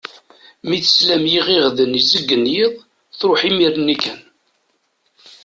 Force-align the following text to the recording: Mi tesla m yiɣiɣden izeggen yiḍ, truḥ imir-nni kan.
Mi 0.67 0.77
tesla 0.83 1.15
m 1.23 1.25
yiɣiɣden 1.33 1.99
izeggen 1.99 2.45
yiḍ, 2.55 2.73
truḥ 3.19 3.41
imir-nni 3.49 3.97
kan. 4.03 4.21